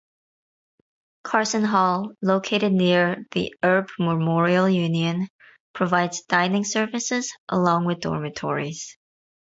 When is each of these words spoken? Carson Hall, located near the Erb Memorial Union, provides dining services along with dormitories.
Carson 1.23 1.63
Hall, 1.63 2.13
located 2.23 2.73
near 2.73 3.27
the 3.33 3.53
Erb 3.63 3.91
Memorial 3.99 4.67
Union, 4.67 5.27
provides 5.73 6.23
dining 6.23 6.63
services 6.63 7.31
along 7.49 7.85
with 7.85 7.99
dormitories. 7.99 8.97